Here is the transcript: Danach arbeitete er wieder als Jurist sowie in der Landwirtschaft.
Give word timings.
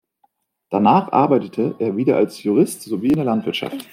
Danach 0.71 1.11
arbeitete 1.11 1.75
er 1.77 1.95
wieder 1.95 2.15
als 2.17 2.41
Jurist 2.41 2.81
sowie 2.81 3.09
in 3.09 3.17
der 3.17 3.25
Landwirtschaft. 3.25 3.85